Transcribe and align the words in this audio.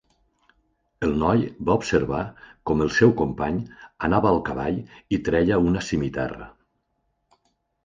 El 1.07 1.11
noi 1.23 1.43
va 1.69 1.75
observar 1.79 2.21
com 2.71 2.81
el 2.87 2.89
seu 3.01 3.13
company 3.21 3.61
anava 4.09 4.33
al 4.33 4.43
cavall 4.49 4.81
i 5.19 5.23
treia 5.31 5.63
una 5.69 5.87
simitarra. 5.93 6.51